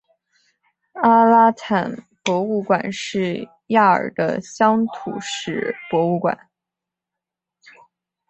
[0.93, 6.35] 阿拉坦博物馆是亚尔的乡土史博物馆。